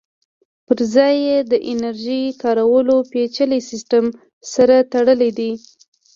پرځای 0.67 1.15
یې 1.27 1.37
د 1.51 1.53
انرژۍ 1.71 2.23
کارولو 2.43 2.95
پېچلي 3.11 3.59
سیسټم 3.69 4.05
سره 4.53 4.75
تړلی 4.93 5.31
دی 5.37 5.51